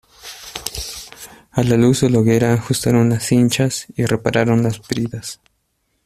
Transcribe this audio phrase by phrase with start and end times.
[1.51, 5.39] a la luz de la hoguera ajustaron las cinchas y repararon las bridas.